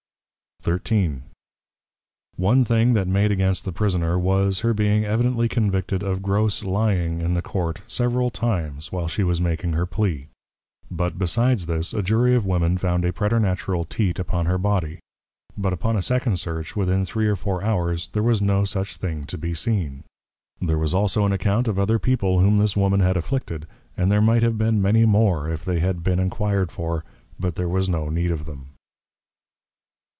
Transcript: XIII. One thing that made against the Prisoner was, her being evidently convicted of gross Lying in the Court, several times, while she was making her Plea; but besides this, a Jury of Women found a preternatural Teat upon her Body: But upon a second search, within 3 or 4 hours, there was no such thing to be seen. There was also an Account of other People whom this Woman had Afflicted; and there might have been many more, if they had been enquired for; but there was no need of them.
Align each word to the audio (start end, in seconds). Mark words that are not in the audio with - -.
XIII. 0.63 1.23
One 2.35 2.63
thing 2.63 2.93
that 2.93 3.07
made 3.07 3.31
against 3.31 3.65
the 3.65 3.71
Prisoner 3.71 4.19
was, 4.19 4.59
her 4.59 4.75
being 4.75 5.03
evidently 5.03 5.49
convicted 5.49 6.03
of 6.03 6.21
gross 6.21 6.61
Lying 6.61 7.19
in 7.19 7.33
the 7.33 7.41
Court, 7.41 7.81
several 7.87 8.29
times, 8.29 8.91
while 8.91 9.07
she 9.07 9.23
was 9.23 9.41
making 9.41 9.73
her 9.73 9.87
Plea; 9.87 10.27
but 10.91 11.17
besides 11.17 11.65
this, 11.65 11.95
a 11.95 12.03
Jury 12.03 12.35
of 12.35 12.45
Women 12.45 12.77
found 12.77 13.05
a 13.05 13.11
preternatural 13.11 13.85
Teat 13.85 14.19
upon 14.19 14.45
her 14.45 14.59
Body: 14.59 14.99
But 15.57 15.73
upon 15.73 15.97
a 15.97 16.01
second 16.03 16.37
search, 16.37 16.75
within 16.75 17.05
3 17.05 17.27
or 17.27 17.35
4 17.35 17.63
hours, 17.63 18.09
there 18.09 18.21
was 18.21 18.39
no 18.39 18.63
such 18.63 18.97
thing 18.97 19.23
to 19.25 19.39
be 19.39 19.55
seen. 19.55 20.03
There 20.61 20.77
was 20.77 20.93
also 20.93 21.25
an 21.25 21.31
Account 21.31 21.67
of 21.69 21.79
other 21.79 21.97
People 21.97 22.39
whom 22.39 22.59
this 22.59 22.77
Woman 22.77 22.99
had 22.99 23.17
Afflicted; 23.17 23.65
and 23.97 24.11
there 24.11 24.21
might 24.21 24.43
have 24.43 24.59
been 24.59 24.79
many 24.79 25.05
more, 25.05 25.49
if 25.49 25.65
they 25.65 25.79
had 25.79 26.03
been 26.03 26.19
enquired 26.19 26.71
for; 26.71 27.03
but 27.39 27.55
there 27.55 27.67
was 27.67 27.89
no 27.89 28.09
need 28.09 28.29
of 28.29 28.45
them. 28.45 28.67